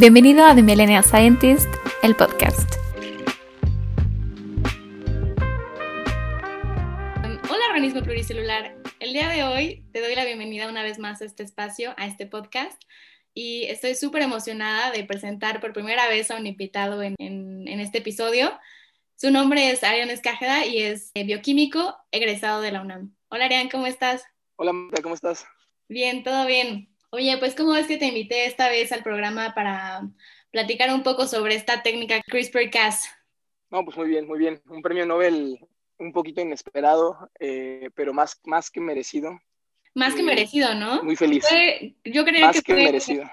[0.00, 1.68] Bienvenido a The Millennial Scientist,
[2.02, 2.74] el podcast.
[7.50, 11.26] Hola organismo pluricelular, el día de hoy te doy la bienvenida una vez más a
[11.26, 12.82] este espacio, a este podcast,
[13.34, 18.58] y estoy súper emocionada de presentar por primera vez a un invitado en, este episodio.
[19.16, 23.14] Su nombre es Arián Escájeda y es eh, bioquímico egresado de la UNAM.
[23.28, 24.24] Hola Arián, ¿cómo estás?
[24.56, 24.72] Hola,
[25.02, 25.44] ¿cómo estás?
[25.90, 26.89] Bien, todo bien.
[27.12, 30.08] Oye, pues ¿cómo es que te invité esta vez al programa para
[30.52, 33.08] platicar un poco sobre esta técnica CRISPR-Cas?
[33.70, 34.62] No, pues muy bien, muy bien.
[34.68, 35.58] Un premio Nobel
[35.98, 39.40] un poquito inesperado, eh, pero más, más que merecido.
[39.94, 41.02] Más que eh, merecido, ¿no?
[41.02, 41.44] Muy feliz.
[42.04, 43.24] yo creo más que, que merecido.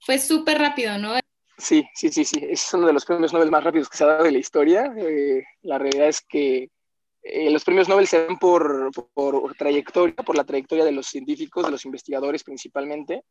[0.00, 1.18] Fue súper rápido, ¿no?
[1.58, 2.46] Sí, sí, sí, sí.
[2.48, 4.92] Es uno de los premios Nobel más rápidos que se ha dado de la historia.
[4.96, 6.70] Eh, la realidad es que
[7.24, 11.64] eh, los premios Nobel se dan por, por, trayectoria, por la trayectoria de los científicos,
[11.64, 13.22] de los investigadores principalmente,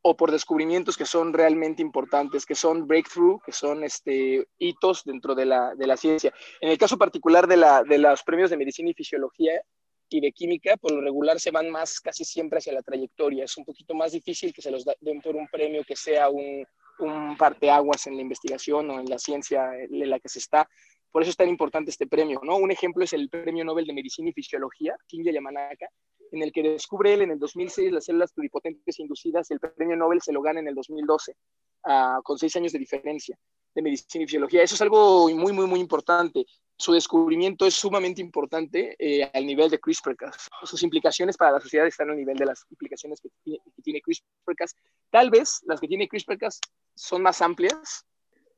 [0.00, 5.34] o por descubrimientos que son realmente importantes, que son breakthrough, que son este, hitos dentro
[5.34, 6.32] de la, de la ciencia.
[6.60, 9.60] En el caso particular de, la, de los premios de medicina y fisiología
[10.08, 13.44] y de química, por lo regular se van más casi siempre hacia la trayectoria.
[13.44, 16.64] Es un poquito más difícil que se los den por un premio que sea un,
[16.98, 20.68] un parteaguas en la investigación o en la ciencia en la que se está.
[21.12, 22.56] Por eso es tan importante este premio, ¿no?
[22.56, 25.86] Un ejemplo es el Premio Nobel de Medicina y Fisiología, Kinya Yamanaka,
[26.32, 30.22] en el que descubre él en el 2006 las células pluripotentes inducidas el premio Nobel
[30.22, 31.36] se lo gana en el 2012,
[31.84, 33.38] ah, con seis años de diferencia
[33.74, 34.62] de medicina y fisiología.
[34.62, 36.46] Eso es algo muy, muy, muy importante.
[36.76, 40.48] Su descubrimiento es sumamente importante eh, al nivel de CRISPR-Cas.
[40.64, 44.74] Sus implicaciones para la sociedad están al nivel de las implicaciones que, que tiene CRISPR-Cas.
[45.10, 46.60] Tal vez las que tiene CRISPR-Cas
[46.94, 48.06] son más amplias,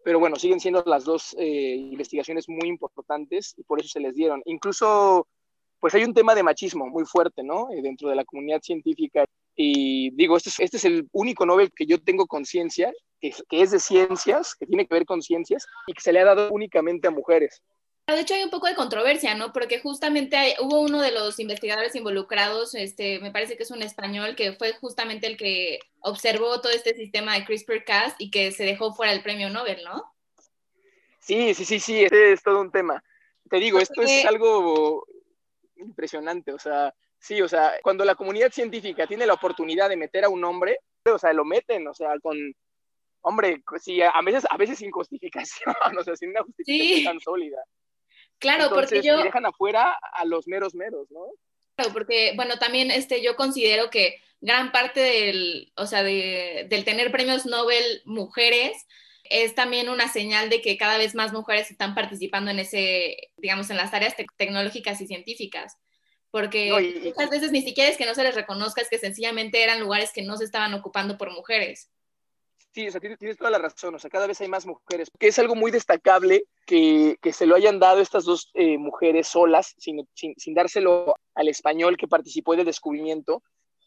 [0.04, 4.14] pero bueno, siguen siendo las dos eh, investigaciones muy importantes y por eso se les
[4.14, 4.42] dieron.
[4.44, 5.26] Incluso,
[5.80, 7.70] pues hay un tema de machismo muy fuerte, ¿no?
[7.72, 9.24] Eh, dentro de la comunidad científica.
[9.56, 13.62] Y digo, este es, este es el único Nobel que yo tengo conciencia, que, que
[13.62, 16.50] es de ciencias, que tiene que ver con ciencias y que se le ha dado
[16.52, 17.62] únicamente a mujeres.
[18.06, 19.52] De hecho, hay un poco de controversia, ¿no?
[19.52, 24.36] Porque justamente hubo uno de los investigadores involucrados, este, me parece que es un español,
[24.36, 28.92] que fue justamente el que observó todo este sistema de CRISPR-Cas y que se dejó
[28.92, 30.04] fuera el premio Nobel, ¿no?
[31.18, 33.02] Sí, sí, sí, sí, este es todo un tema.
[33.48, 35.06] Te digo, esto es algo
[35.76, 40.24] impresionante, o sea, sí, o sea, cuando la comunidad científica tiene la oportunidad de meter
[40.24, 40.78] a un hombre,
[41.10, 42.36] o sea, lo meten, o sea, con,
[43.22, 47.64] hombre, sí, a veces, a veces sin justificación, o sea, sin una justificación tan sólida.
[48.38, 49.22] Claro, porque yo...
[49.22, 51.26] dejan afuera a los meros meros, ¿no?
[51.76, 56.84] Claro, porque, bueno, también este, yo considero que gran parte del, o sea, de, del
[56.84, 58.86] tener premios Nobel mujeres
[59.24, 63.70] es también una señal de que cada vez más mujeres están participando en ese, digamos,
[63.70, 65.78] en las áreas tecnológicas y científicas.
[66.30, 69.80] Porque muchas veces ni siquiera es que no se les reconozca, es que sencillamente eran
[69.80, 71.90] lugares que no se estaban ocupando por mujeres.
[72.74, 75.28] Sí, o sea, tienes, toda la razón, o sea, cada vez hay más mujeres, que
[75.28, 79.76] es algo muy destacable que, que se lo hayan dado estas dos eh, mujeres solas,
[79.78, 83.44] sin, sin, sin, dárselo al español que participó del descubrimiento.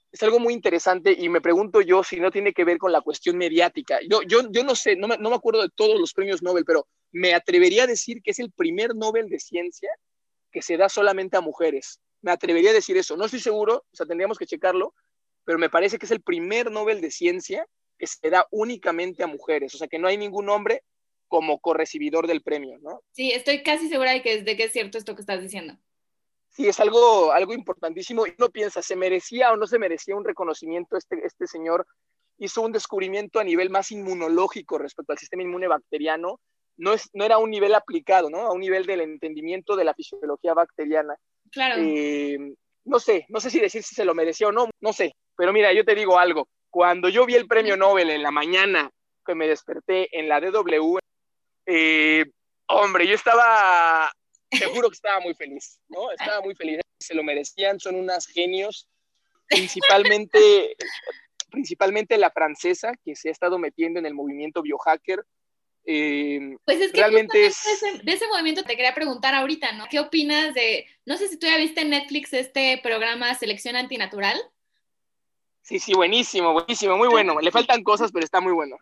[0.09, 3.01] Es algo muy interesante y me pregunto yo si no tiene que ver con la
[3.01, 3.99] cuestión mediática.
[4.09, 6.63] Yo, yo, yo no sé, no me, no me acuerdo de todos los premios Nobel,
[6.63, 9.89] pero me atrevería a decir que es el primer Nobel de ciencia
[10.49, 11.99] que se da solamente a mujeres.
[12.21, 13.17] Me atrevería a decir eso.
[13.17, 14.93] No estoy seguro, o sea, tendríamos que checarlo,
[15.43, 19.27] pero me parece que es el primer Nobel de ciencia que se da únicamente a
[19.27, 20.83] mujeres, o sea que no hay ningún hombre
[21.27, 23.01] como correcibidor del premio, ¿no?
[23.11, 25.77] Sí, estoy casi segura de que, de que es cierto esto que estás diciendo.
[26.49, 28.25] Sí, es algo, algo importantísimo.
[28.25, 30.97] Y uno piensa, ¿se merecía o no se merecía un reconocimiento?
[30.97, 31.85] Este, este señor
[32.37, 36.39] hizo un descubrimiento a nivel más inmunológico respecto al sistema inmune bacteriano.
[36.77, 38.39] No, es, no era un nivel aplicado, ¿no?
[38.39, 41.15] A un nivel del entendimiento de la fisiología bacteriana.
[41.51, 41.81] Claro.
[41.81, 42.37] Eh,
[42.85, 45.15] no sé, no sé si decir si se lo merecía o no, no sé.
[45.35, 48.91] Pero mira, yo te digo algo cuando yo vi el premio Nobel en la mañana
[49.25, 50.97] que me desperté en la DW,
[51.65, 52.25] eh,
[52.67, 54.11] hombre, yo estaba,
[54.51, 56.11] seguro que estaba muy feliz, ¿no?
[56.11, 58.87] Estaba muy feliz, se lo merecían, son unas genios,
[59.47, 60.75] principalmente,
[61.51, 65.25] principalmente la francesa que se ha estado metiendo en el movimiento biohacker.
[65.89, 67.63] Eh, pues es que realmente es...
[68.03, 69.85] de, ese, movimiento te quería preguntar ahorita, ¿no?
[69.89, 74.37] ¿Qué opinas de, no sé si tú ya viste en Netflix este programa Selección Antinatural?
[75.67, 77.41] Sí, sí, buenísimo, buenísimo, muy bueno.
[77.41, 78.77] Le faltan cosas, pero está muy bueno.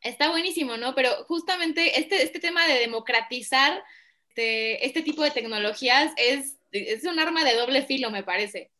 [0.00, 0.94] Está buenísimo, ¿no?
[0.94, 3.84] Pero justamente este, este tema de democratizar
[4.30, 8.70] este, este tipo de tecnologías es, es un arma de doble filo, me parece.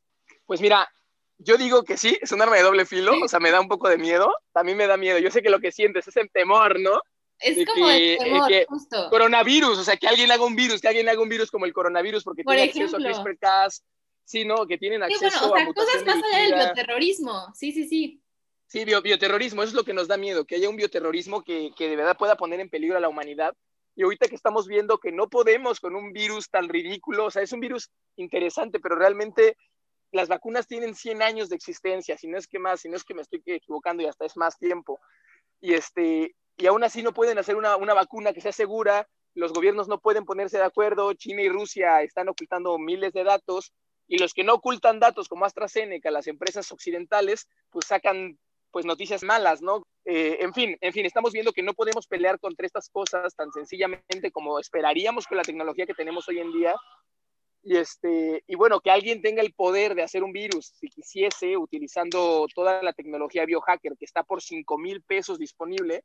[0.46, 0.90] Pues mira,
[1.36, 3.68] yo digo que sí, es un arma de doble filo, o sea, me da un
[3.68, 5.18] poco de miedo, también me da miedo.
[5.18, 6.98] Yo sé que lo que sientes es el temor, ¿no?
[7.38, 9.10] Es como el temor, justo.
[9.10, 11.74] Coronavirus, o sea, que alguien haga un virus, que alguien haga un virus como el
[11.74, 13.84] coronavirus porque tiene acceso a CRISPR-Cas,
[14.24, 17.52] Sí, no, que tienen acceso sí, bueno, o sea, cosas más allá del terrorismo.
[17.54, 18.20] Sí, sí, sí.
[18.66, 21.88] Sí, bioterrorismo, eso es lo que nos da miedo, que haya un bioterrorismo que, que
[21.88, 23.54] de verdad pueda poner en peligro a la humanidad.
[23.94, 27.42] Y ahorita que estamos viendo que no podemos con un virus tan ridículo, o sea,
[27.42, 29.56] es un virus interesante, pero realmente
[30.10, 33.04] las vacunas tienen 100 años de existencia, si no es que más, si no es
[33.04, 34.98] que me estoy equivocando y hasta es más tiempo.
[35.60, 39.52] Y, este, y aún así no pueden hacer una, una vacuna que sea segura, los
[39.52, 43.72] gobiernos no pueden ponerse de acuerdo, China y Rusia están ocultando miles de datos,
[44.06, 48.38] y los que no ocultan datos como AstraZeneca, las empresas occidentales, pues sacan
[48.70, 49.86] pues noticias malas, ¿no?
[50.04, 53.52] Eh, en fin, en fin, estamos viendo que no podemos pelear contra estas cosas tan
[53.52, 56.74] sencillamente como esperaríamos con la tecnología que tenemos hoy en día.
[57.62, 61.56] Y, este, y bueno, que alguien tenga el poder de hacer un virus, si quisiese,
[61.56, 66.02] utilizando toda la tecnología biohacker que está por 5 mil pesos disponible.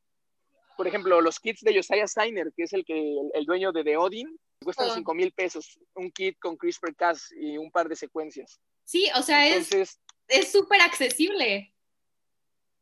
[0.77, 3.97] Por ejemplo, los kits de Josiah Steiner, que es el, que, el, dueño de The
[3.97, 5.79] Odin, cuestan 5 mil pesos.
[5.95, 8.59] Un kit con CRISPR-Cas y un par de secuencias.
[8.83, 11.73] Sí, o sea, Entonces, es súper accesible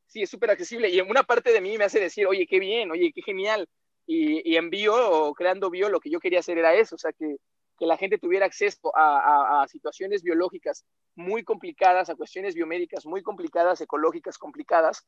[0.08, 0.90] sí, es súper accesible.
[0.90, 3.70] Y en una parte de mí me hace decir, oye, qué bien, oye, qué genial.
[4.06, 6.98] Y, y en bio o creando bio lo que yo quería hacer era eso, o
[6.98, 7.38] sea, que,
[7.78, 10.86] que la gente tuviera acceso a, a, situaciones biológicas
[11.16, 15.06] muy complicadas, a cuestiones biomédicas muy complicadas, ecológicas complicadas,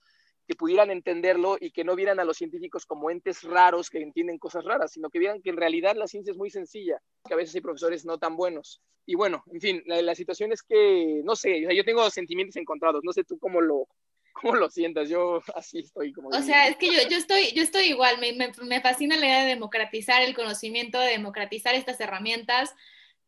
[0.49, 4.39] que pudieran entenderlo y que no vieran a los científicos como entes raros que entienden
[4.39, 7.37] cosas raras, sino que vieran que en realidad la ciencia es muy sencilla, que a
[7.37, 8.81] veces hay profesores no tan buenos.
[9.05, 13.03] Y bueno, en fin, la, la situación es que, no sé, yo tengo sentimientos encontrados,
[13.03, 13.87] no sé tú cómo lo,
[14.33, 15.07] ¿Cómo lo sientas?
[15.07, 16.29] Yo así estoy como...
[16.29, 19.25] O sea, es que yo, yo, estoy, yo estoy igual, me, me, me, fascina la
[19.27, 22.73] idea de democratizar el conocimiento, de democratizar estas herramientas,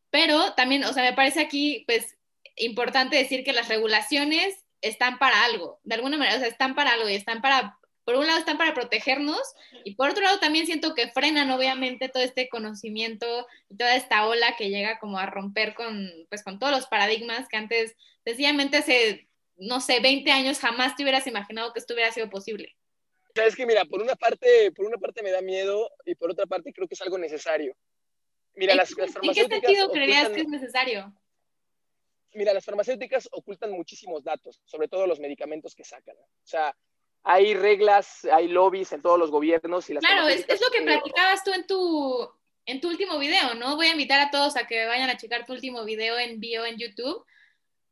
[0.09, 2.17] pero también, o sea, me parece aquí, pues,
[2.55, 6.91] importante decir que las regulaciones están para algo, de alguna manera, o sea, están para
[6.91, 9.41] algo y están para, por un lado están para protegernos
[9.83, 14.27] y por otro lado también siento que frenan obviamente todo este conocimiento y toda esta
[14.27, 18.81] ola que llega como a romper con, pues, con todos los paradigmas que antes sencillamente
[18.81, 19.27] se
[19.61, 22.75] no sé, 20 años jamás te hubieras imaginado que esto hubiera sido posible.
[23.35, 26.47] Sabes que mira, por una parte, por una parte me da miedo y por otra
[26.47, 27.77] parte creo que es algo necesario.
[28.55, 31.13] Mira, ¿En, las, las ¿en qué sentido creerías que es necesario?
[32.33, 36.15] Mira, las farmacéuticas ocultan muchísimos datos, sobre todo los medicamentos que sacan.
[36.17, 36.75] O sea,
[37.23, 40.81] hay reglas, hay lobbies en todos los gobiernos y las Claro, es, es, lo que
[40.81, 42.29] platicabas tú en tu,
[42.65, 43.75] en tu último video, ¿no?
[43.75, 46.65] Voy a invitar a todos a que vayan a checar tu último video en bio
[46.65, 47.25] en YouTube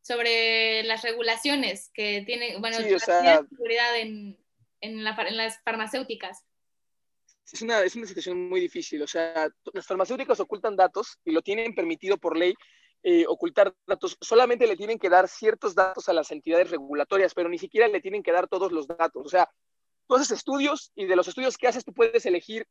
[0.02, 3.00] sobre las regulaciones que tiene, bueno, la
[3.48, 4.38] seguridad en,
[4.82, 6.46] en, la, en, las farmacéuticas.
[7.52, 11.42] Es una, es una situación muy difícil, o sea, las farmacéuticas ocultan datos y lo
[11.42, 12.54] tienen permitido por ley
[13.04, 17.50] eh, ocultar datos, solamente le tienen que dar ciertos datos a las entidades regulatorias, pero
[17.50, 19.50] ni siquiera le tienen que dar todos los datos, o sea,
[20.08, 22.68] tú haces estudios y de los estudios que haces tú puedes elegir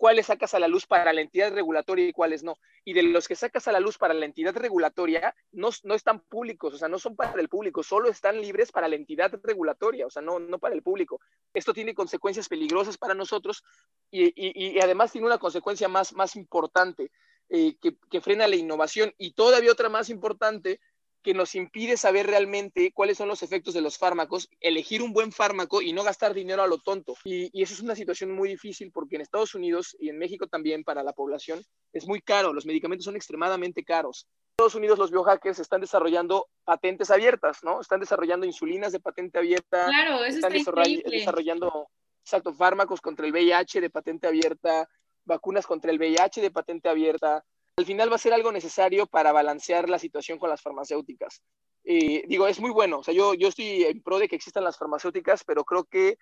[0.00, 2.56] cuáles sacas a la luz para la entidad regulatoria y cuáles no.
[2.86, 6.20] Y de los que sacas a la luz para la entidad regulatoria, no, no están
[6.20, 10.06] públicos, o sea, no son para el público, solo están libres para la entidad regulatoria,
[10.06, 11.20] o sea, no, no para el público.
[11.52, 13.62] Esto tiene consecuencias peligrosas para nosotros
[14.10, 17.10] y, y, y además tiene una consecuencia más, más importante
[17.50, 20.80] eh, que, que frena la innovación y todavía otra más importante
[21.22, 25.32] que nos impide saber realmente cuáles son los efectos de los fármacos, elegir un buen
[25.32, 27.14] fármaco y no gastar dinero a lo tonto.
[27.24, 30.46] Y, y, eso es una situación muy difícil porque en Estados Unidos y en México
[30.46, 31.62] también para la población
[31.92, 34.26] es muy caro, los medicamentos son extremadamente caros.
[34.28, 37.80] En Estados Unidos los biohackers están desarrollando patentes abiertas, ¿no?
[37.80, 39.86] Están desarrollando insulinas de patente abierta.
[39.86, 41.88] Claro, eso están está desarrollando,
[42.22, 44.88] exacto, fármacos contra el VIH de patente abierta,
[45.30, 47.44] vacunas contra el VIH de patente abierta
[47.76, 51.42] al final va a ser algo necesario para balancear la situación con las farmacéuticas.
[51.84, 54.64] Eh, digo, es muy bueno, o sea, yo, yo estoy en pro de que existan
[54.64, 56.18] las farmacéuticas, pero creo que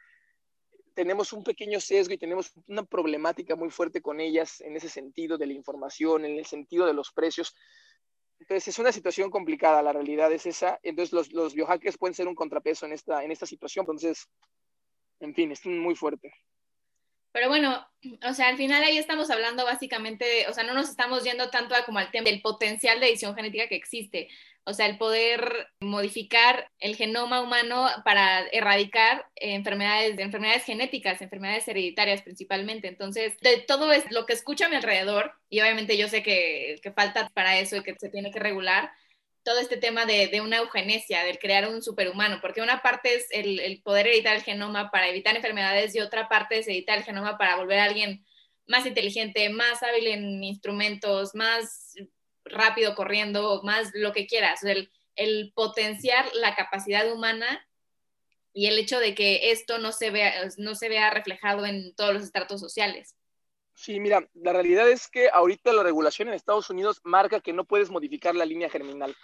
[0.95, 5.37] tenemos un pequeño sesgo y tenemos una problemática muy fuerte con ellas en ese sentido
[5.37, 7.55] de la información, en el sentido de los precios.
[8.39, 10.79] Entonces es una situación complicada, la realidad es esa.
[10.83, 13.83] Entonces los, los biohackers pueden ser un contrapeso en esta, en esta situación.
[13.83, 14.29] Entonces,
[15.21, 16.33] en fin, es muy fuerte.
[17.33, 17.87] Pero bueno,
[18.29, 21.75] o sea, al final ahí estamos hablando básicamente, o sea, no nos estamos yendo tanto
[21.75, 24.29] a como al tema del potencial de edición genética que existe,
[24.65, 32.21] o sea, el poder modificar el genoma humano para erradicar enfermedades, enfermedades genéticas, enfermedades hereditarias
[32.21, 32.87] principalmente.
[32.87, 36.77] Entonces, de todo es lo que escucho a mi alrededor, y obviamente yo sé que,
[36.83, 38.91] que falta para eso y que se tiene que regular,
[39.49, 43.61] todo este tema de, una eugenesia, del crear un superhumano, porque una parte es el,
[43.61, 47.39] el, poder editar el genoma para evitar enfermedades y otra parte es editar el genoma
[47.39, 48.27] para volver a alguien
[48.67, 51.95] más inteligente, más hábil en instrumentos, más
[52.45, 57.67] rápido corriendo, más lo que quieras, el, el potenciar la capacidad humana
[58.53, 62.13] y el hecho de que esto no se vea, no se vea reflejado en todos
[62.13, 63.17] los estratos sociales.
[63.79, 67.65] Sí, mira, la realidad es que ahorita la regulación en Estados Unidos marca que no
[67.65, 69.15] puedes modificar la línea germinal.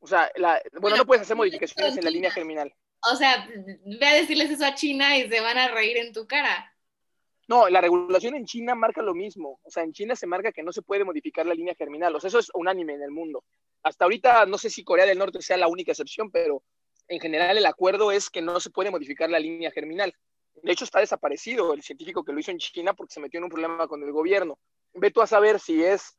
[0.00, 2.74] O sea, la, bueno, no puedes hacer modificaciones en la línea germinal.
[3.12, 6.26] O sea, ve a decirles eso a China y se van a reír en tu
[6.26, 6.74] cara.
[7.46, 9.60] No, la regulación en China marca lo mismo.
[9.64, 12.16] O sea, en China se marca que no se puede modificar la línea germinal.
[12.16, 13.44] O sea, eso es unánime en el mundo.
[13.82, 16.62] Hasta ahorita no sé si Corea del Norte sea la única excepción, pero
[17.06, 20.14] en general el acuerdo es que no se puede modificar la línea germinal.
[20.62, 23.44] De hecho, está desaparecido el científico que lo hizo en China porque se metió en
[23.44, 24.58] un problema con el gobierno.
[24.94, 26.16] Ve tú a saber si es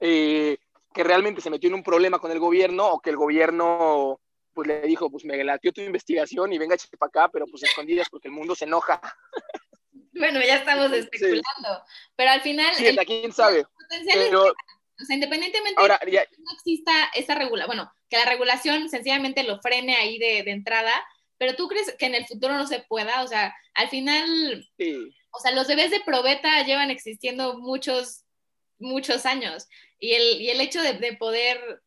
[0.00, 0.56] eh,
[0.94, 4.20] que realmente se metió en un problema con el gobierno o que el gobierno
[4.54, 8.08] pues le dijo, pues me latió tu investigación y venga para acá, pero pues escondidas
[8.10, 9.00] porque el mundo se enoja.
[10.10, 11.84] Bueno, ya estamos especulando,
[12.16, 12.74] pero al final...
[12.74, 13.64] Sí, quién sabe.
[14.12, 19.44] Pero, o sea, independientemente de que no exista esa regulación, bueno, que la regulación sencillamente
[19.44, 20.92] lo frene ahí de, de, entrada,
[21.38, 25.14] pero tú crees que en el futuro no se pueda, o sea, al final, sí.
[25.30, 28.24] o sea, los bebés de probeta llevan existiendo muchos,
[28.78, 29.68] muchos años
[29.98, 31.82] y el, y el hecho de, de poder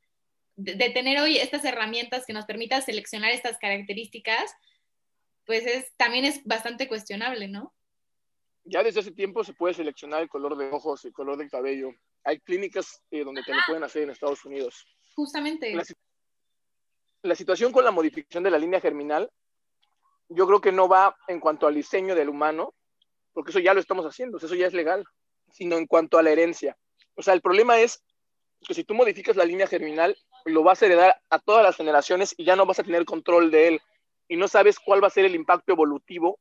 [0.56, 4.54] de, tener hoy estas herramientas que nos permitan seleccionar estas características,
[5.46, 7.74] pues es, también es bastante cuestionable, ¿no?
[8.64, 11.90] Ya desde hace tiempo se puede seleccionar el color de ojos, el color del cabello.
[12.24, 14.86] Hay clínicas eh, donde te lo pueden hacer en Estados Unidos.
[15.16, 15.74] Justamente.
[15.74, 15.84] La,
[17.24, 19.32] la situación con la modificación de la línea germinal,
[20.34, 22.74] yo creo que no va en cuanto al diseño del humano,
[23.34, 25.06] porque eso ya lo estamos haciendo, eso ya es legal,
[25.52, 26.78] sino en cuanto a la herencia.
[27.16, 28.02] O sea, el problema es
[28.66, 32.34] que si tú modificas la línea germinal, lo vas a heredar a todas las generaciones
[32.38, 33.82] y ya no vas a tener control de él
[34.28, 36.40] y no sabes cuál va a ser el impacto evolutivo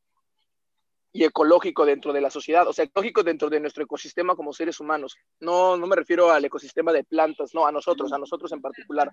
[1.13, 4.79] y ecológico dentro de la sociedad, o sea, ecológico dentro de nuestro ecosistema como seres
[4.79, 5.17] humanos.
[5.41, 9.13] No, no me refiero al ecosistema de plantas, no, a nosotros, a nosotros en particular.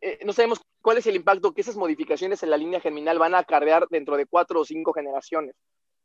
[0.00, 3.34] Eh, no sabemos cuál es el impacto que esas modificaciones en la línea germinal van
[3.34, 5.54] a acarrear dentro de cuatro o cinco generaciones,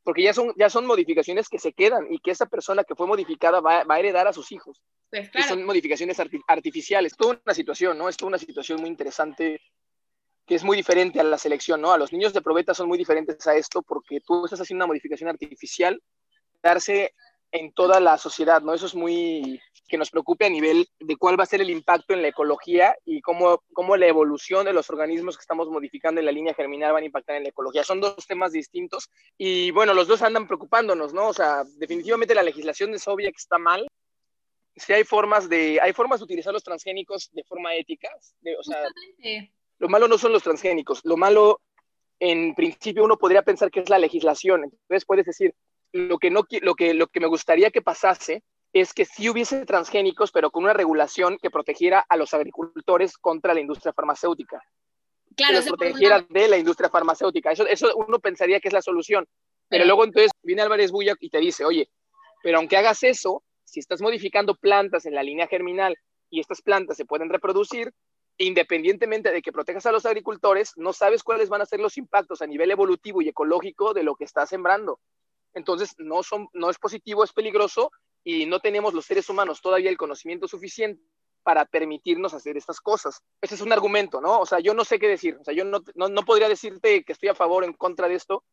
[0.03, 3.07] porque ya son, ya son modificaciones que se quedan y que esa persona que fue
[3.07, 4.81] modificada va, va a heredar a sus hijos.
[5.09, 5.49] Pues claro.
[5.49, 7.15] Son modificaciones arti artificiales.
[7.17, 8.09] Toda una situación, ¿no?
[8.09, 9.59] Es toda una situación muy interesante
[10.45, 11.91] que es muy diferente a la selección, ¿no?
[11.91, 14.87] A los niños de probeta son muy diferentes a esto porque tú estás haciendo una
[14.87, 16.01] modificación artificial
[16.61, 17.13] darse
[17.51, 18.73] en toda la sociedad, ¿no?
[18.73, 22.13] Eso es muy que nos preocupe a nivel de cuál va a ser el impacto
[22.13, 26.25] en la ecología y cómo, cómo la evolución de los organismos que estamos modificando en
[26.25, 27.83] la línea germinal van a impactar en la ecología.
[27.83, 31.29] Son dos temas distintos y bueno, los dos andan preocupándonos, ¿no?
[31.29, 33.87] O sea, definitivamente la legislación es obvia que está mal,
[34.79, 38.09] sí hay formas de, hay formas de utilizar los transgénicos de forma ética.
[38.41, 38.83] De, o sea,
[39.79, 41.61] lo malo no son los transgénicos, lo malo,
[42.19, 44.63] en principio, uno podría pensar que es la legislación.
[44.63, 45.53] Entonces puedes decir,
[45.93, 48.43] lo que, no, lo que, lo que me gustaría que pasase
[48.73, 53.53] es que sí hubiese transgénicos, pero con una regulación que protegiera a los agricultores contra
[53.53, 54.61] la industria farmacéutica.
[55.35, 57.51] Claro, que los protegiera de la industria farmacéutica.
[57.51, 59.27] Eso, eso uno pensaría que es la solución.
[59.67, 61.89] Pero luego entonces viene Álvarez Buya y te dice, oye,
[62.43, 65.95] pero aunque hagas eso, si estás modificando plantas en la línea germinal
[66.29, 67.93] y estas plantas se pueden reproducir,
[68.37, 72.41] independientemente de que protejas a los agricultores, no sabes cuáles van a ser los impactos
[72.41, 74.99] a nivel evolutivo y ecológico de lo que estás sembrando.
[75.53, 77.91] Entonces, no, son, no es positivo, es peligroso
[78.23, 81.01] y no tenemos los seres humanos todavía el conocimiento suficiente
[81.43, 83.21] para permitirnos hacer estas cosas.
[83.41, 84.39] Ese es un argumento, ¿no?
[84.39, 85.37] O sea, yo no sé qué decir.
[85.39, 88.07] O sea, yo no, no, no podría decirte que estoy a favor o en contra
[88.07, 88.43] de esto,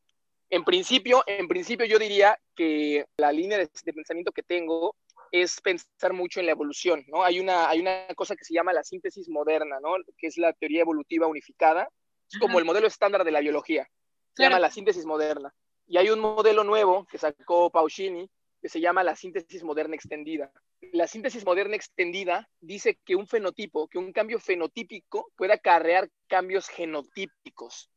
[0.49, 4.95] en principio, en principio yo diría que la línea de, de, pensamiento que tengo
[5.33, 7.25] es pensar mucho en la evolución, ¿no?
[7.25, 9.97] Hay una, hay una cosa que se llama la síntesis moderna, ¿no?
[10.17, 11.89] Que es la teoría evolutiva unificada.
[12.31, 13.85] Es como el modelo estándar de la biología.
[13.85, 14.51] Se claro.
[14.51, 15.53] llama la síntesis moderna.
[15.87, 18.29] Y hay un modelo nuevo que sacó Pauschini
[18.61, 20.51] que se llama la síntesis moderna extendida.
[20.93, 26.69] La síntesis moderna extendida dice que un fenotipo, que un cambio fenotípico puede acarrear cambios
[26.69, 27.91] genotípicos.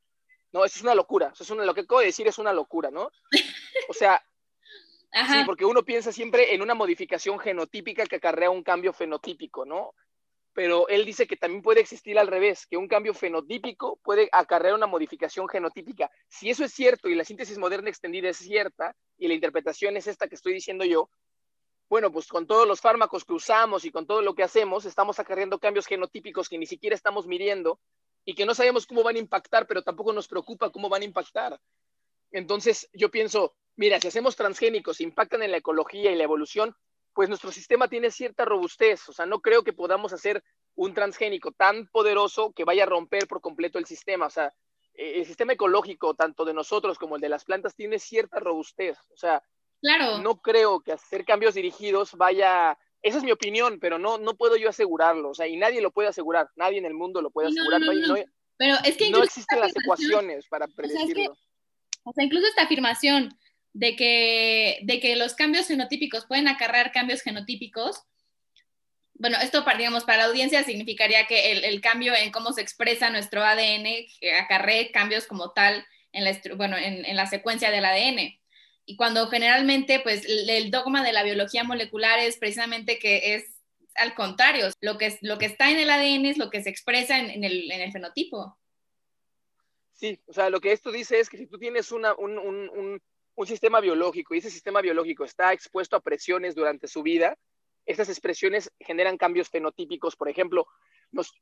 [0.52, 1.32] No, eso es una locura.
[1.34, 3.10] Eso es una, lo que acabo de decir es una locura, ¿no?
[3.88, 4.24] O sea,
[5.12, 5.40] Ajá.
[5.40, 9.94] sí, porque uno piensa siempre en una modificación genotípica que acarrea un cambio fenotípico, ¿no?
[10.60, 14.74] Pero él dice que también puede existir al revés, que un cambio fenotípico puede acarrear
[14.74, 16.12] una modificación genotípica.
[16.28, 20.08] Si eso es cierto y la síntesis moderna extendida es cierta y la interpretación es
[20.08, 21.10] esta que estoy diciendo yo,
[21.88, 25.18] bueno, pues con todos los fármacos que usamos y con todo lo que hacemos, estamos
[25.18, 27.80] acarreando cambios genotípicos que ni siquiera estamos midiendo
[28.26, 31.06] y que no sabemos cómo van a impactar, pero tampoco nos preocupa cómo van a
[31.06, 31.58] impactar.
[32.32, 36.76] Entonces, yo pienso, mira, si hacemos transgénicos, impactan en la ecología y la evolución,
[37.20, 39.10] pues nuestro sistema tiene cierta robustez.
[39.10, 40.42] O sea, no creo que podamos hacer
[40.76, 44.28] un transgénico tan poderoso que vaya a romper por completo el sistema.
[44.28, 44.54] O sea,
[44.94, 48.98] el sistema ecológico, tanto de nosotros como el de las plantas, tiene cierta robustez.
[49.12, 49.44] O sea,
[49.82, 50.20] claro.
[50.20, 54.56] no creo que hacer cambios dirigidos vaya esa es mi opinión, pero no, no puedo
[54.56, 57.50] yo asegurarlo, o sea, y nadie lo puede asegurar, nadie en el mundo lo puede
[57.50, 57.82] asegurar.
[57.82, 58.24] No, no, no,
[58.56, 61.02] pero es que no existen las ecuaciones para predecirlo.
[61.04, 61.42] O sea, es que,
[62.04, 63.38] o sea, incluso esta afirmación
[63.74, 68.04] de que, de que los cambios fenotípicos pueden acarrear cambios genotípicos,
[69.14, 73.44] bueno, esto, digamos, para la audiencia significaría que el, cambio en cómo se expresa nuestro
[73.44, 73.86] ADN
[74.40, 78.40] acarree cambios como tal en la, bueno, en, la secuencia del ADN.
[78.86, 83.60] Y cuando generalmente, pues, el dogma de la biología molecular es precisamente que es
[83.96, 87.20] al contrario, lo que, lo que está en el ADN es lo que se expresa
[87.20, 88.58] en, el, en el, fenotipo.
[89.94, 92.70] Sí, o sea, lo que esto dice es que si tú tienes una, un, un,
[92.70, 93.02] un
[93.48, 97.38] sistema biológico y ese sistema biológico está expuesto a presiones durante su vida,
[97.86, 100.16] estas expresiones generan cambios fenotípicos.
[100.16, 100.68] Por ejemplo,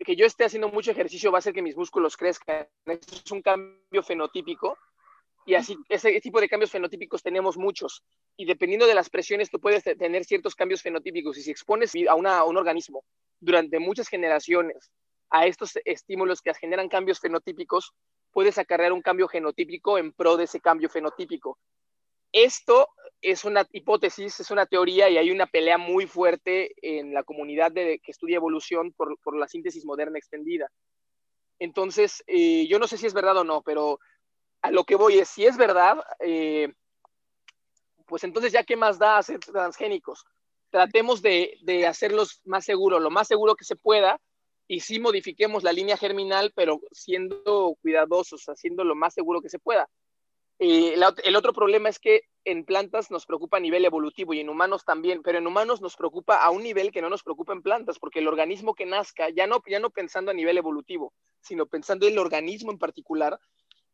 [0.05, 2.67] que yo esté haciendo mucho ejercicio va a hacer que mis músculos crezcan.
[2.85, 4.77] Es un cambio fenotípico.
[5.45, 8.03] Y así, ese tipo de cambios fenotípicos tenemos muchos.
[8.37, 11.37] Y dependiendo de las presiones, tú puedes tener ciertos cambios fenotípicos.
[11.37, 13.03] Y si expones a, a un organismo
[13.39, 14.91] durante muchas generaciones
[15.29, 17.91] a estos estímulos que generan cambios fenotípicos,
[18.31, 21.59] puedes acarrear un cambio genotípico en pro de ese cambio fenotípico.
[22.31, 22.89] Esto
[23.21, 27.71] es una hipótesis, es una teoría y hay una pelea muy fuerte en la comunidad
[27.71, 30.69] de, que estudia evolución por, la síntesis moderna extendida.
[31.59, 33.99] Entonces, eh, yo no sé si es verdad o no, pero
[34.61, 36.71] a lo que voy es, si es verdad, eh,
[38.05, 40.25] pues entonces ya qué más da hacer transgénicos.
[40.69, 44.19] Tratemos de, de, hacerlos más seguros, lo más seguro que se pueda,
[44.67, 49.59] y sí modifiquemos la línea germinal, pero siendo cuidadosos, haciendo lo más seguro que se
[49.59, 49.89] pueda.
[50.59, 54.49] Eh, el otro problema es que en plantas nos preocupa a nivel evolutivo y en
[54.49, 57.61] humanos también, pero en humanos nos preocupa a un nivel que no nos preocupa en
[57.61, 61.67] plantas, porque el organismo que nazca, ya no, ya no pensando a nivel evolutivo, sino
[61.67, 63.39] pensando en el organismo en particular,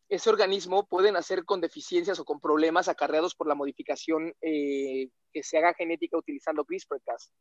[0.08, 5.44] ese organismo puede nacer con deficiencias o con problemas acarreados por la modificación eh, que
[5.44, 7.32] se haga genética utilizando CRISPR-Cas.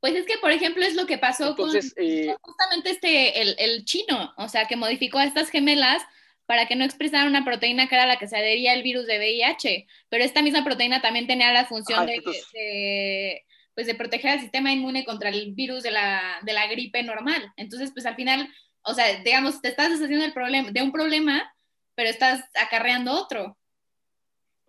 [0.00, 3.84] Pues es que, por ejemplo, es lo que pasó con eh, justamente este, el, el,
[3.84, 6.02] chino, o sea, que modificó a estas gemelas
[6.50, 9.18] para que no expresara una proteína que era la que se adhería al virus de
[9.18, 14.72] VIH, pero esta misma proteína también tenía la función de, pues de proteger al sistema
[14.72, 17.52] inmune contra el virus de la, de la gripe normal.
[17.56, 21.54] Entonces, pues al final, o sea, digamos, te estás deshaciendo el problema, de un problema,
[21.94, 23.56] pero estás acarreando otro.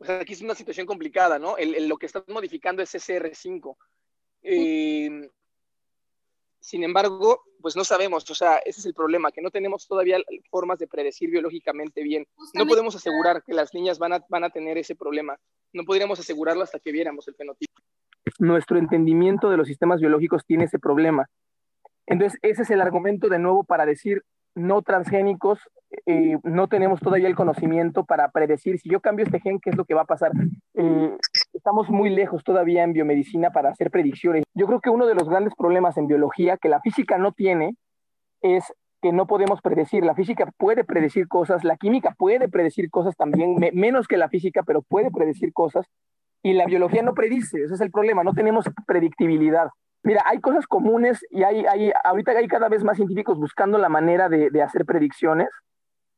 [0.02, 1.58] Sea, aquí es una situación complicada, ¿no?
[1.58, 3.76] El, lo que estás modificando es SR5.
[4.44, 5.28] Eh,
[6.60, 10.18] sin embargo, pues no sabemos, o sea, ese es el problema, que no tenemos todavía
[10.50, 12.26] formas de predecir biológicamente bien.
[12.54, 15.38] no podemos asegurar que las niñas van a, van a tener ese problema.
[15.74, 17.72] No podríamos asegurarlo hasta que viéramos el fenotipo.
[18.40, 21.30] Nuestro entendimiento de los sistemas biológicos tiene ese problema.
[22.06, 24.24] Entonces, ese es el argumento de nuevo para decir,
[24.56, 25.60] no transgénicos,
[26.06, 29.78] eh, no tenemos todavía el conocimiento para predecir si yo cambio este gen, qué es
[29.78, 30.32] lo que va a pasar.
[30.74, 31.18] Eh,
[31.54, 34.44] estamos muy lejos todavía en biomedicina para hacer predicciones.
[34.54, 37.76] Yo creo que uno de los grandes problemas en biología que la física no tiene
[38.42, 40.06] es que no podemos predecir.
[40.06, 44.64] La física puede predecir cosas, la química puede predecir cosas también, menos que la física,
[44.64, 45.86] pero puede predecir cosas.
[46.44, 49.70] Y la biología no predice, ese es el problema, no tenemos predictibilidad.
[50.04, 53.90] Mira, hay cosas comunes y hay, hay, ahorita hay cada vez más científicos buscando la
[53.90, 55.50] manera de, de hacer predicciones.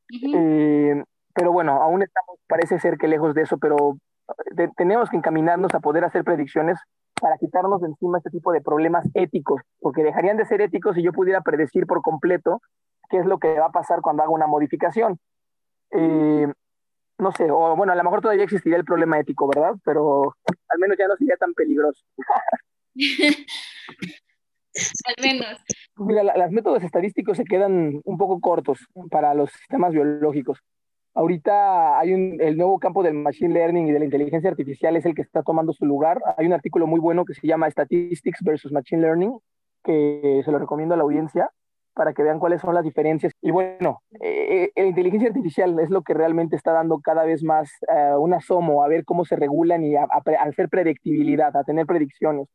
[0.10, 3.98] Eh, pero bueno, aún estamos, parece ser que lejos de eso, pero
[4.78, 6.80] tenemos que encaminarnos a poder hacer predicciones
[7.20, 11.04] para quitarnos de encima este tipo de problemas éticos, porque dejarían de ser éticos si
[11.04, 12.62] yo pudiera predecir por completo
[13.10, 15.20] qué es lo que va a pasar cuando hago una modificación.
[15.92, 16.48] Eh,
[17.20, 19.76] no sé, o bueno, a lo mejor todavía existiría el problema ético, ¿verdad?
[19.86, 20.36] Pero
[20.70, 22.04] al menos ya no sería tan peligroso.
[25.06, 25.60] Al menos.
[25.98, 28.80] Mira, los métodos estadísticos se quedan un poco cortos
[29.12, 30.60] para los sistemas biológicos.
[31.16, 35.06] Ahorita hay un, el nuevo campo del machine learning y de la inteligencia artificial es
[35.06, 36.22] el que está tomando su lugar.
[36.38, 39.38] Hay un artículo muy bueno que se llama Statistics versus Machine Learning,
[39.84, 41.52] que se lo recomiendo a la audiencia
[41.94, 43.34] para que vean cuáles son las diferencias.
[43.42, 47.44] Y bueno, eh, eh la inteligencia artificial es lo que realmente está dando cada vez
[47.44, 51.56] más uh, un asomo a ver cómo se regulan y a, a, a hacer predictibilidad,
[51.56, 52.48] a tener predicciones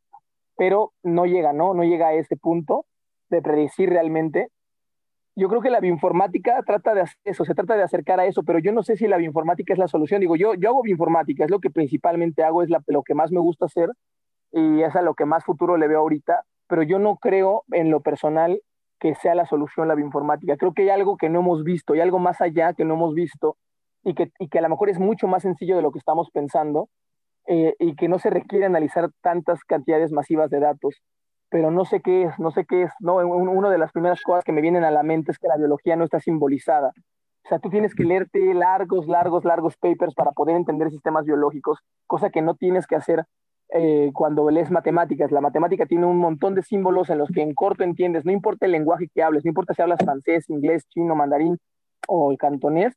[0.59, 1.73] pero no llega, ¿no?
[1.73, 2.85] No llega a ese punto
[3.29, 4.49] de predecir realmente.
[5.39, 8.43] Yo creo que la bioinformática trata de hacer eso, se trata de acercar a eso,
[8.43, 10.19] pero yo no sé si la bioinformática es la solución.
[10.19, 13.39] Digo, yo, yo hago bioinformática, es lo que principalmente hago, es lo que más me
[13.39, 13.89] gusta hacer
[14.51, 17.89] y es a lo que más futuro le veo ahorita, pero yo no creo en
[17.89, 18.61] lo personal
[18.99, 20.57] que sea la solución la bioinformática.
[20.57, 23.15] Creo que hay algo que no hemos visto, hay algo más allá que no hemos
[23.15, 23.55] visto
[24.03, 26.29] y que, y que a lo mejor es mucho más sencillo de lo que estamos
[26.31, 26.89] pensando
[27.47, 31.01] eh, y que no se requiere analizar tantas cantidades masivas de datos.
[31.49, 33.15] Pero no sé qué es, no sé qué es, ¿no?
[33.15, 35.95] Una de las primeras cosas que me vienen a la mente es que la biología
[35.95, 36.91] no está simbolizada.
[37.45, 41.79] O sea, tú tienes que leerte largos, largos, largos papers para poder entender sistemas biológicos,
[42.05, 43.25] cosa que no tienes que hacer
[43.69, 45.31] eh, cuando lees matemáticas.
[45.31, 48.67] La matemática tiene un montón de símbolos en los que en corto entiendes, no importa
[48.67, 51.57] el lenguaje que hables, no importa si hablas francés, inglés, chino, mandarín
[52.07, 52.93] o el cantonés,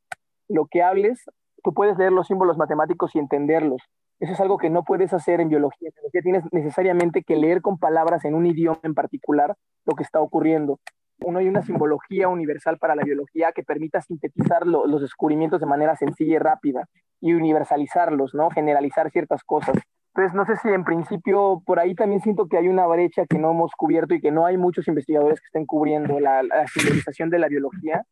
[0.47, 1.23] lo que hables,
[1.63, 3.81] tú puedes leer los símbolos matemáticos y entenderlos
[4.19, 5.89] Eso es algo que no puedes hacer en biología.
[5.89, 10.03] En biología tienes necesariamente que leer con palabras en un idioma en particular lo que
[10.03, 10.79] está ocurriendo.
[11.19, 15.95] Uno hay una simbología universal para la biología que permita sintetizar los descubrimientos de manera
[15.95, 16.87] sencilla y rápida
[17.21, 18.49] y universalizarlos, ¿no?
[18.49, 19.77] Generalizar ciertas cosas.
[20.15, 23.39] Entonces, no sé si en principio por ahí también siento que hay una brecha que
[23.39, 27.29] no hemos cubierto y que no hay muchos investigadores que estén cubriendo la, la simbolización
[27.29, 28.03] de la biología.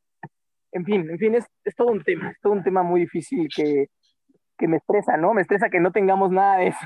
[0.72, 3.50] En fin, en fin, es, es todo un tema, es todo un tema muy difícil
[3.54, 3.88] que,
[4.62, 5.34] que me estresa, ¿no?
[5.34, 6.80] Me estresa que no tengamos nada de eso.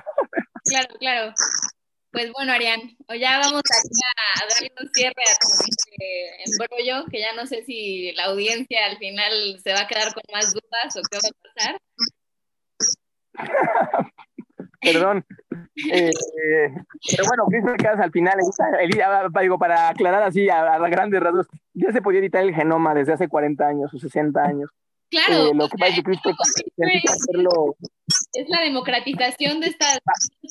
[0.64, 1.34] Claro, claro.
[2.12, 2.80] Pues bueno, Arián,
[3.20, 8.14] ya vamos a, a darle un cierre a este embrollo, que ya no sé si
[8.14, 11.36] la audiencia al final se va a quedar con más dudas o qué va a
[11.54, 11.78] pasar.
[14.82, 15.26] Perdón.
[15.92, 16.12] Eh,
[17.12, 18.40] pero bueno, CRISPR Cas al final,
[19.42, 23.14] digo, para aclarar así a, a, grandes rasgos, ya se podía editar el genoma desde
[23.14, 24.70] hace 40 años o 60 años.
[25.10, 25.48] Claro.
[25.48, 26.02] Eh, lo que pasa
[26.78, 27.76] es hacerlo...
[28.34, 30.00] Es la democratización de estas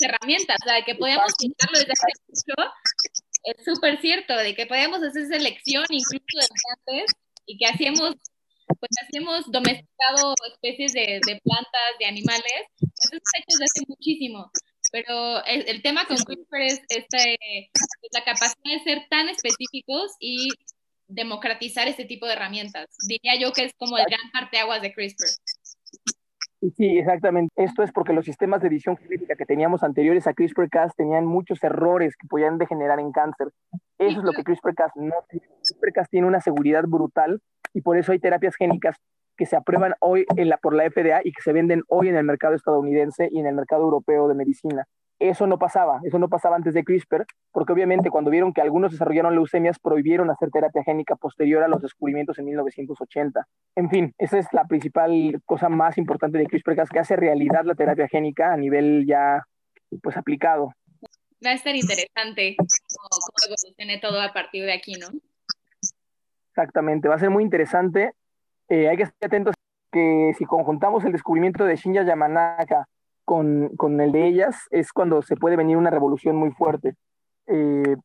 [0.01, 2.71] herramientas, o sea, que podíamos quitarlo desde hace mucho.
[3.45, 7.15] Es súper cierto, de que podíamos hacer selección incluso desde antes
[7.47, 8.17] y que hacíamos
[8.67, 14.51] pues hacemos domesticado especies de, de, plantas, de animales, eso es hecho desde hace muchísimo.
[14.93, 20.13] Pero el, el tema con CRISPR es, este, es la capacidad de ser tan específicos
[20.21, 20.49] y
[21.09, 22.97] democratizar este tipo de herramientas.
[23.07, 25.27] Diría yo que es como el gran parteaguas de CRISPR.
[26.77, 27.53] Sí, exactamente.
[27.57, 31.63] Esto es porque los sistemas de edición genética que teníamos anteriores a CRISPR-Cas tenían muchos
[31.63, 33.49] errores que podían degenerar en cáncer.
[33.99, 35.47] Eso es lo que CRISPR-Cas no tiene.
[35.47, 37.41] CRISPR-Cas tiene una seguridad brutal
[37.75, 38.97] y por eso hay terapias génicas
[39.37, 42.17] que se aprueban hoy en la, por la FDA y que se venden hoy en
[42.17, 44.87] el mercado estadounidense y en el mercado europeo de medicina.
[45.19, 48.93] Eso no pasaba, eso no pasaba antes de CRISPR, porque obviamente cuando vieron que algunos
[48.93, 53.47] desarrollaron leucemias, prohibieron hacer terapia génica posterior a los descubrimientos en 1980.
[53.77, 57.75] En fin, esa es la principal cosa más importante de CRISPR, que hace realidad la
[57.75, 59.45] terapia génica a nivel ya
[60.03, 60.73] pues aplicado.
[61.45, 65.09] Va a estar interesante cómo, cómo evolucione todo a partir de aquí, ¿no?
[66.49, 68.13] Exactamente, va a ser muy interesante.
[68.69, 69.55] Eh, hay que estar atentos
[69.93, 72.89] que si conjuntamos el descubrimiento de Shinya Yamanaka
[73.25, 76.95] con, con, el de ellas, es cuando se puede venir una revolución muy fuerte.
[77.47, 77.97] Eh,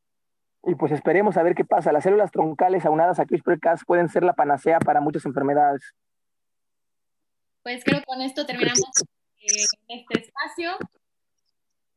[0.64, 1.92] y pues esperemos a ver qué pasa.
[1.92, 5.82] Las células troncales aunadas a CRISPR-Cas pueden ser la panacea para muchas enfermedades.
[7.64, 8.80] Pues creo que con esto terminamos
[9.42, 10.72] eh, este espacio.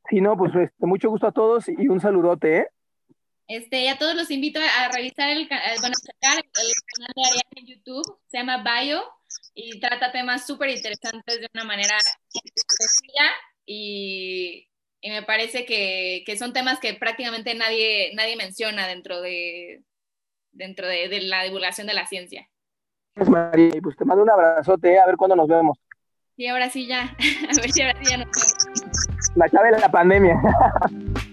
[0.09, 2.67] Sí, no, pues este, mucho gusto a todos y un saludote, ¿eh?
[3.49, 7.43] Este, y a todos los invito a revisar el, bueno, checar el canal de Ariana
[7.57, 9.03] en YouTube, se llama Bio,
[9.55, 11.97] y trata temas súper interesantes de una manera
[12.31, 13.31] sencilla
[13.67, 14.69] y,
[15.01, 19.83] y me parece que, que, son temas que prácticamente nadie, nadie menciona dentro de,
[20.53, 22.49] dentro de, de la divulgación de la ciencia.
[23.15, 23.71] Gracias, María.
[23.75, 25.79] Y pues te mando un abrazote, a ver cuándo nos vemos.
[26.37, 27.03] Sí, ahora sí ya.
[27.51, 29.37] A ver si ahora sí ya nos vemos.
[29.37, 30.41] La clave de la pandemia.